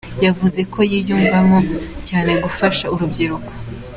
[0.25, 1.59] Yavuze ko yiyumvamo
[2.07, 3.51] cyane gufasha urubyiruko.